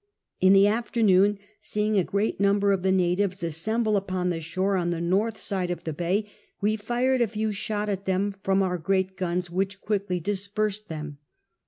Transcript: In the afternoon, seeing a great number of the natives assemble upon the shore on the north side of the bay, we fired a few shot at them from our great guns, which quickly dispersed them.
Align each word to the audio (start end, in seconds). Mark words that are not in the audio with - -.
In 0.39 0.53
the 0.53 0.65
afternoon, 0.65 1.37
seeing 1.59 1.99
a 1.99 2.03
great 2.03 2.39
number 2.39 2.71
of 2.71 2.81
the 2.81 2.91
natives 2.91 3.43
assemble 3.43 3.95
upon 3.95 4.31
the 4.31 4.41
shore 4.41 4.75
on 4.75 4.89
the 4.89 4.99
north 4.99 5.37
side 5.37 5.69
of 5.69 5.83
the 5.83 5.93
bay, 5.93 6.27
we 6.59 6.75
fired 6.75 7.21
a 7.21 7.27
few 7.27 7.51
shot 7.51 7.87
at 7.87 8.05
them 8.05 8.33
from 8.41 8.63
our 8.63 8.79
great 8.79 9.15
guns, 9.15 9.51
which 9.51 9.79
quickly 9.79 10.19
dispersed 10.19 10.87
them. 10.89 11.19